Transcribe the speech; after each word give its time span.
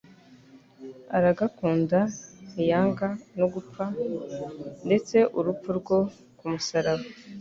araganduka 1.17 1.99
ntiyanga 2.49 3.07
no 3.37 3.45
gupfa 3.53 3.83
ndetse 4.87 5.17
urupfu 5.37 5.69
rwo 5.79 5.97
ku 6.37 6.45
musaraba.'» 6.51 7.05